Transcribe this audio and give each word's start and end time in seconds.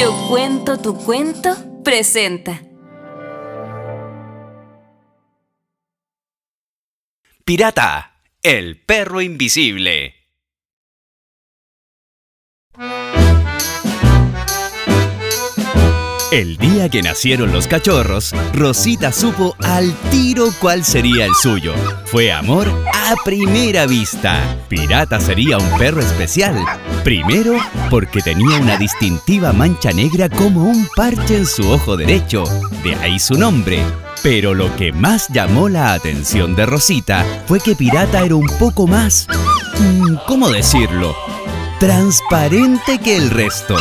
Yo 0.00 0.14
cuento 0.30 0.78
tu 0.78 0.96
cuento 0.96 1.82
presenta. 1.84 2.62
Pirata, 7.44 8.22
el 8.42 8.80
perro 8.80 9.20
invisible. 9.20 10.19
El 16.32 16.56
día 16.58 16.88
que 16.88 17.02
nacieron 17.02 17.50
los 17.50 17.66
cachorros, 17.66 18.32
Rosita 18.54 19.10
supo 19.10 19.56
al 19.58 19.92
tiro 20.12 20.50
cuál 20.60 20.84
sería 20.84 21.24
el 21.24 21.34
suyo. 21.34 21.74
Fue 22.04 22.30
amor 22.30 22.68
a 22.94 23.16
primera 23.24 23.84
vista. 23.86 24.40
Pirata 24.68 25.18
sería 25.18 25.58
un 25.58 25.68
perro 25.76 26.00
especial. 26.00 26.54
Primero, 27.02 27.56
porque 27.90 28.20
tenía 28.20 28.60
una 28.60 28.76
distintiva 28.76 29.52
mancha 29.52 29.90
negra 29.90 30.28
como 30.28 30.68
un 30.68 30.86
parche 30.94 31.36
en 31.36 31.46
su 31.46 31.68
ojo 31.68 31.96
derecho. 31.96 32.44
De 32.84 32.94
ahí 32.94 33.18
su 33.18 33.34
nombre. 33.34 33.82
Pero 34.22 34.54
lo 34.54 34.76
que 34.76 34.92
más 34.92 35.26
llamó 35.30 35.68
la 35.68 35.94
atención 35.94 36.54
de 36.54 36.64
Rosita 36.64 37.26
fue 37.48 37.58
que 37.58 37.74
Pirata 37.74 38.24
era 38.24 38.36
un 38.36 38.46
poco 38.56 38.86
más... 38.86 39.26
mm, 39.80 40.14
¿Cómo 40.28 40.48
decirlo? 40.48 41.29
Transparente 41.80 42.98
que 42.98 43.16
el 43.16 43.30
resto. 43.30 43.74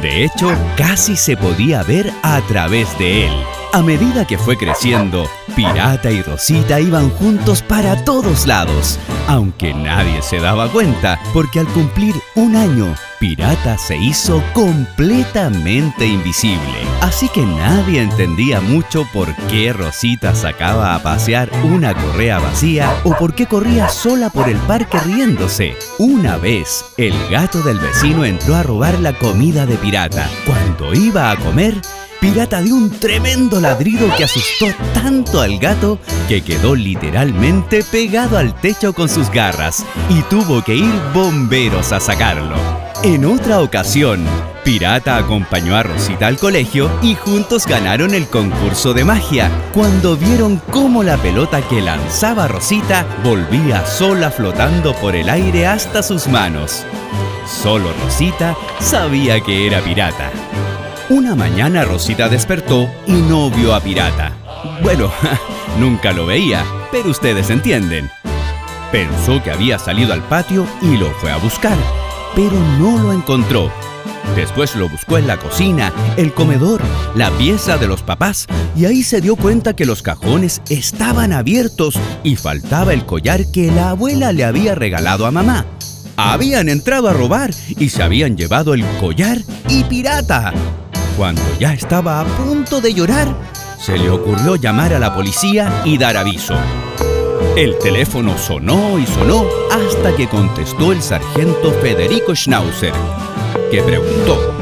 De 0.00 0.24
hecho, 0.24 0.50
casi 0.76 1.14
se 1.14 1.36
podía 1.36 1.82
ver 1.82 2.10
a 2.22 2.40
través 2.40 2.98
de 2.98 3.26
él. 3.26 3.32
A 3.74 3.82
medida 3.82 4.26
que 4.26 4.38
fue 4.38 4.56
creciendo, 4.56 5.28
Pirata 5.54 6.10
y 6.10 6.22
Rosita 6.22 6.80
iban 6.80 7.10
juntos 7.10 7.60
para 7.60 8.02
todos 8.02 8.46
lados, 8.46 8.98
aunque 9.28 9.74
nadie 9.74 10.22
se 10.22 10.40
daba 10.40 10.70
cuenta, 10.70 11.20
porque 11.34 11.60
al 11.60 11.66
cumplir 11.66 12.14
un 12.34 12.56
año, 12.56 12.94
Pirata 13.24 13.78
se 13.78 13.96
hizo 13.96 14.44
completamente 14.52 16.06
invisible. 16.06 16.60
Así 17.00 17.26
que 17.30 17.40
nadie 17.40 18.02
entendía 18.02 18.60
mucho 18.60 19.08
por 19.14 19.34
qué 19.48 19.72
Rosita 19.72 20.34
sacaba 20.34 20.94
a 20.94 21.02
pasear 21.02 21.50
una 21.62 21.94
correa 21.94 22.38
vacía 22.38 22.94
o 23.02 23.16
por 23.16 23.34
qué 23.34 23.46
corría 23.46 23.88
sola 23.88 24.28
por 24.28 24.50
el 24.50 24.58
parque 24.58 24.98
riéndose. 24.98 25.74
Una 25.98 26.36
vez, 26.36 26.84
el 26.98 27.14
gato 27.30 27.62
del 27.62 27.78
vecino 27.78 28.26
entró 28.26 28.56
a 28.56 28.62
robar 28.62 29.00
la 29.00 29.18
comida 29.18 29.64
de 29.64 29.76
Pirata. 29.76 30.28
Cuando 30.44 30.92
iba 30.92 31.30
a 31.30 31.36
comer, 31.36 31.80
Pirata 32.20 32.60
dio 32.60 32.74
un 32.74 32.90
tremendo 32.90 33.58
ladrido 33.58 34.06
que 34.18 34.24
asustó 34.24 34.66
tanto 34.92 35.40
al 35.40 35.58
gato 35.58 35.98
que 36.28 36.42
quedó 36.42 36.74
literalmente 36.74 37.84
pegado 37.90 38.36
al 38.36 38.54
techo 38.60 38.92
con 38.92 39.08
sus 39.08 39.30
garras 39.30 39.82
y 40.10 40.20
tuvo 40.24 40.62
que 40.62 40.74
ir 40.74 40.92
bomberos 41.14 41.90
a 41.92 42.00
sacarlo. 42.00 42.83
En 43.04 43.26
otra 43.26 43.60
ocasión, 43.60 44.24
Pirata 44.64 45.18
acompañó 45.18 45.76
a 45.76 45.82
Rosita 45.82 46.26
al 46.26 46.38
colegio 46.38 46.90
y 47.02 47.14
juntos 47.14 47.66
ganaron 47.66 48.14
el 48.14 48.26
concurso 48.26 48.94
de 48.94 49.04
magia, 49.04 49.50
cuando 49.74 50.16
vieron 50.16 50.58
cómo 50.70 51.02
la 51.02 51.18
pelota 51.18 51.60
que 51.68 51.82
lanzaba 51.82 52.48
Rosita 52.48 53.04
volvía 53.22 53.84
sola 53.84 54.30
flotando 54.30 54.94
por 54.94 55.14
el 55.14 55.28
aire 55.28 55.66
hasta 55.66 56.02
sus 56.02 56.28
manos. 56.28 56.82
Solo 57.46 57.90
Rosita 58.02 58.56
sabía 58.80 59.38
que 59.40 59.66
era 59.66 59.82
Pirata. 59.82 60.30
Una 61.10 61.34
mañana 61.34 61.84
Rosita 61.84 62.30
despertó 62.30 62.88
y 63.06 63.12
no 63.12 63.50
vio 63.50 63.74
a 63.74 63.80
Pirata. 63.80 64.32
Bueno, 64.82 65.12
nunca 65.78 66.12
lo 66.12 66.24
veía, 66.24 66.64
pero 66.90 67.10
ustedes 67.10 67.50
entienden. 67.50 68.10
Pensó 68.90 69.42
que 69.42 69.50
había 69.50 69.78
salido 69.78 70.14
al 70.14 70.22
patio 70.22 70.66
y 70.80 70.96
lo 70.96 71.10
fue 71.16 71.30
a 71.30 71.36
buscar, 71.36 71.76
pero 72.34 72.58
no 72.78 72.98
lo 73.02 73.12
encontró. 73.12 73.70
Después 74.34 74.74
lo 74.74 74.88
buscó 74.88 75.18
en 75.18 75.26
la 75.26 75.36
cocina, 75.36 75.92
el 76.16 76.34
comedor, 76.34 76.80
la 77.14 77.30
pieza 77.32 77.76
de 77.78 77.86
los 77.86 78.02
papás 78.02 78.46
y 78.76 78.86
ahí 78.86 79.02
se 79.02 79.20
dio 79.20 79.36
cuenta 79.36 79.76
que 79.76 79.86
los 79.86 80.02
cajones 80.02 80.60
estaban 80.68 81.32
abiertos 81.32 81.94
y 82.24 82.36
faltaba 82.36 82.92
el 82.92 83.06
collar 83.06 83.50
que 83.52 83.70
la 83.70 83.90
abuela 83.90 84.32
le 84.32 84.44
había 84.44 84.74
regalado 84.74 85.26
a 85.26 85.30
mamá. 85.30 85.66
Habían 86.16 86.68
entrado 86.68 87.08
a 87.08 87.12
robar 87.12 87.50
y 87.68 87.88
se 87.88 88.02
habían 88.02 88.36
llevado 88.36 88.74
el 88.74 88.84
collar 89.00 89.38
y 89.68 89.84
pirata. 89.84 90.52
Cuando 91.16 91.42
ya 91.60 91.72
estaba 91.72 92.20
a 92.20 92.24
punto 92.24 92.80
de 92.80 92.92
llorar, 92.92 93.28
se 93.78 93.96
le 93.96 94.10
ocurrió 94.10 94.56
llamar 94.56 94.94
a 94.94 94.98
la 94.98 95.14
policía 95.14 95.82
y 95.84 95.98
dar 95.98 96.16
aviso. 96.16 96.56
El 97.56 97.78
teléfono 97.78 98.36
sonó 98.36 98.98
y 98.98 99.06
sonó 99.06 99.46
hasta 99.70 100.16
que 100.16 100.28
contestó 100.28 100.90
el 100.90 101.00
sargento 101.00 101.70
Federico 101.80 102.34
Schnauzer, 102.34 102.92
que 103.70 103.80
preguntó. 103.80 104.54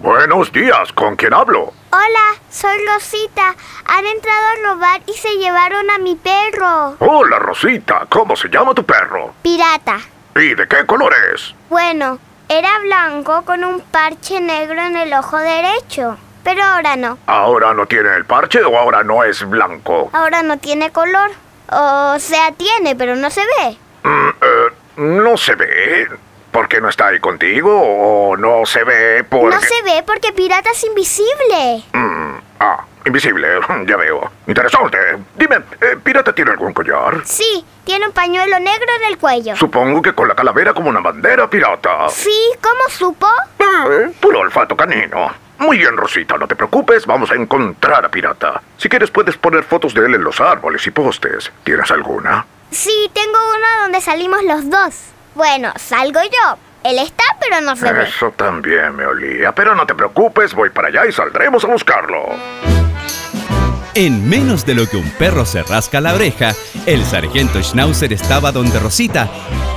Buenos 0.00 0.50
días, 0.50 0.92
¿con 0.92 1.14
quién 1.14 1.32
hablo? 1.32 1.72
Hola, 1.92 2.40
soy 2.50 2.76
Rosita. 2.92 3.54
Han 3.86 4.04
entrado 4.04 4.46
a 4.46 4.72
robar 4.72 5.02
y 5.06 5.12
se 5.12 5.36
llevaron 5.36 5.88
a 5.90 5.98
mi 5.98 6.16
perro. 6.16 6.96
Hola, 6.98 7.38
Rosita, 7.38 8.06
¿cómo 8.08 8.34
se 8.34 8.48
llama 8.48 8.74
tu 8.74 8.84
perro? 8.84 9.32
Pirata. 9.42 10.00
¿Y 10.34 10.54
de 10.54 10.66
qué 10.66 10.84
color 10.86 11.14
es? 11.32 11.54
Bueno, 11.70 12.18
era 12.48 12.80
blanco 12.80 13.42
con 13.44 13.62
un 13.62 13.80
parche 13.80 14.40
negro 14.40 14.82
en 14.82 14.96
el 14.96 15.12
ojo 15.12 15.38
derecho. 15.38 16.18
Pero 16.44 16.62
ahora 16.62 16.94
no. 16.96 17.18
¿Ahora 17.26 17.72
no 17.72 17.86
tiene 17.86 18.14
el 18.14 18.26
parche 18.26 18.62
o 18.62 18.78
ahora 18.78 19.02
no 19.02 19.24
es 19.24 19.48
blanco? 19.48 20.10
Ahora 20.12 20.42
no 20.42 20.58
tiene 20.58 20.92
color. 20.92 21.30
O 21.72 22.16
sea, 22.18 22.52
tiene, 22.52 22.94
pero 22.94 23.16
no 23.16 23.30
se 23.30 23.40
ve. 23.40 23.78
Mm, 24.02 24.28
eh, 24.28 24.72
¿No 24.96 25.36
se 25.38 25.54
ve? 25.54 26.06
¿Porque 26.52 26.80
no 26.80 26.88
está 26.88 27.08
ahí 27.08 27.18
contigo? 27.18 27.70
¿O 27.72 28.36
no 28.36 28.64
se 28.66 28.84
ve 28.84 29.24
porque...? 29.24 29.56
No 29.56 29.60
se 29.60 29.82
ve 29.82 30.04
porque 30.06 30.32
Pirata 30.32 30.70
es 30.70 30.84
invisible. 30.84 31.82
Mm, 31.92 32.34
ah, 32.60 32.84
invisible, 33.06 33.48
ya 33.86 33.96
veo. 33.96 34.30
Interesante. 34.46 34.98
Dime, 35.36 35.56
eh, 35.80 35.96
¿Pirata 36.02 36.34
tiene 36.34 36.52
algún 36.52 36.74
collar? 36.74 37.22
Sí, 37.24 37.64
tiene 37.84 38.06
un 38.06 38.12
pañuelo 38.12 38.60
negro 38.60 38.86
en 39.00 39.10
el 39.10 39.18
cuello. 39.18 39.56
Supongo 39.56 40.02
que 40.02 40.12
con 40.12 40.28
la 40.28 40.34
calavera 40.34 40.74
como 40.74 40.90
una 40.90 41.00
bandera 41.00 41.48
pirata. 41.48 42.08
Sí, 42.10 42.38
¿cómo 42.62 42.88
supo? 42.90 43.26
Eh, 43.90 44.12
puro 44.20 44.40
olfato 44.40 44.76
canino. 44.76 45.43
Muy 45.64 45.78
bien, 45.78 45.96
Rosita, 45.96 46.36
no 46.36 46.46
te 46.46 46.56
preocupes, 46.56 47.06
vamos 47.06 47.30
a 47.30 47.34
encontrar 47.34 48.04
a 48.04 48.10
Pirata. 48.10 48.60
Si 48.76 48.86
quieres 48.86 49.10
puedes 49.10 49.38
poner 49.38 49.64
fotos 49.64 49.94
de 49.94 50.04
él 50.04 50.14
en 50.14 50.22
los 50.22 50.38
árboles 50.38 50.86
y 50.86 50.90
postes. 50.90 51.50
¿Tienes 51.64 51.90
alguna? 51.90 52.44
Sí, 52.70 53.10
tengo 53.14 53.38
una 53.56 53.82
donde 53.82 54.02
salimos 54.02 54.42
los 54.44 54.68
dos. 54.68 54.94
Bueno, 55.34 55.72
salgo 55.76 56.20
yo. 56.22 56.58
Él 56.82 56.98
está, 56.98 57.24
pero 57.40 57.62
no 57.62 57.74
se 57.76 57.90
ve. 57.90 58.02
Eso 58.02 58.30
también 58.32 58.94
me 58.94 59.06
olía, 59.06 59.52
pero 59.52 59.74
no 59.74 59.86
te 59.86 59.94
preocupes, 59.94 60.52
voy 60.52 60.68
para 60.68 60.88
allá 60.88 61.06
y 61.06 61.12
saldremos 61.12 61.64
a 61.64 61.68
buscarlo. 61.68 62.26
En 63.94 64.28
menos 64.28 64.66
de 64.66 64.74
lo 64.74 64.86
que 64.86 64.98
un 64.98 65.10
perro 65.12 65.46
se 65.46 65.62
rasca 65.62 66.02
la 66.02 66.12
oreja, 66.12 66.52
el 66.84 67.04
sargento 67.04 67.62
Schnauzer 67.62 68.12
estaba 68.12 68.52
donde 68.52 68.78
Rosita 68.80 69.30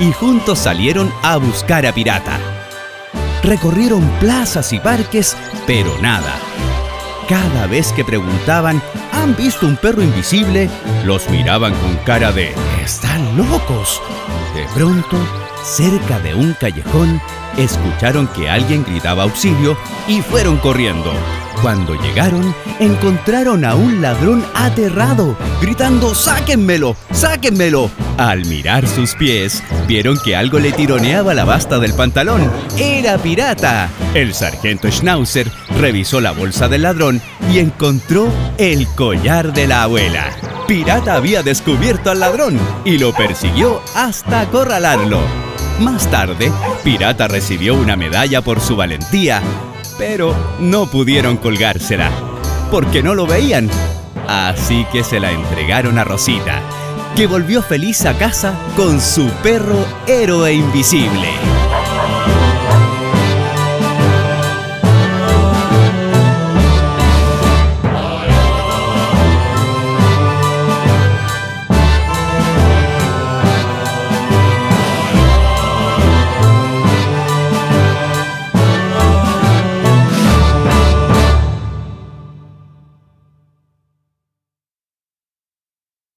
y 0.00 0.12
juntos 0.12 0.60
salieron 0.60 1.12
a 1.22 1.36
buscar 1.36 1.84
a 1.84 1.92
Pirata. 1.92 2.63
Recorrieron 3.44 4.00
plazas 4.20 4.72
y 4.72 4.80
parques, 4.80 5.36
pero 5.66 5.94
nada. 6.00 6.34
Cada 7.28 7.66
vez 7.66 7.92
que 7.92 8.02
preguntaban, 8.02 8.80
¿han 9.12 9.36
visto 9.36 9.66
un 9.66 9.76
perro 9.76 10.02
invisible? 10.02 10.70
Los 11.04 11.28
miraban 11.28 11.74
con 11.74 11.94
cara 12.06 12.32
de, 12.32 12.54
¿están 12.82 13.36
locos? 13.36 14.00
De 14.54 14.64
pronto, 14.74 15.18
cerca 15.62 16.18
de 16.20 16.34
un 16.34 16.54
callejón, 16.54 17.20
escucharon 17.58 18.28
que 18.28 18.48
alguien 18.48 18.82
gritaba 18.82 19.24
auxilio 19.24 19.76
y 20.08 20.22
fueron 20.22 20.56
corriendo. 20.56 21.12
Cuando 21.60 21.94
llegaron, 21.94 22.54
encontraron 22.78 23.64
a 23.64 23.74
un 23.74 24.02
ladrón 24.02 24.44
aterrado, 24.54 25.36
gritando 25.60 26.14
¡Sáquenmelo! 26.14 26.96
¡Sáquenmelo! 27.12 27.90
Al 28.18 28.44
mirar 28.46 28.86
sus 28.86 29.14
pies, 29.14 29.62
vieron 29.86 30.18
que 30.24 30.36
algo 30.36 30.58
le 30.58 30.72
tironeaba 30.72 31.34
la 31.34 31.44
basta 31.44 31.78
del 31.78 31.94
pantalón. 31.94 32.50
¡Era 32.78 33.18
pirata! 33.18 33.88
El 34.14 34.34
sargento 34.34 34.90
Schnauzer 34.90 35.50
revisó 35.80 36.20
la 36.20 36.32
bolsa 36.32 36.68
del 36.68 36.82
ladrón 36.82 37.20
y 37.52 37.58
encontró 37.58 38.28
el 38.58 38.86
collar 38.88 39.52
de 39.52 39.66
la 39.66 39.84
abuela. 39.84 40.30
Pirata 40.66 41.14
había 41.14 41.42
descubierto 41.42 42.10
al 42.10 42.20
ladrón 42.20 42.58
y 42.84 42.98
lo 42.98 43.12
persiguió 43.12 43.82
hasta 43.94 44.40
acorralarlo. 44.40 45.20
Más 45.80 46.08
tarde, 46.10 46.52
Pirata 46.84 47.26
recibió 47.26 47.74
una 47.74 47.96
medalla 47.96 48.42
por 48.42 48.60
su 48.60 48.76
valentía, 48.76 49.42
pero 49.98 50.34
no 50.60 50.86
pudieron 50.90 51.36
colgársela, 51.36 52.10
porque 52.70 53.02
no 53.02 53.14
lo 53.14 53.26
veían. 53.26 53.68
Así 54.26 54.86
que 54.92 55.04
se 55.04 55.20
la 55.20 55.30
entregaron 55.32 55.98
a 55.98 56.04
Rosita, 56.04 56.62
que 57.16 57.26
volvió 57.26 57.62
feliz 57.62 58.04
a 58.06 58.16
casa 58.16 58.58
con 58.76 59.00
su 59.00 59.28
perro 59.42 59.84
héroe 60.06 60.52
invisible. 60.52 61.53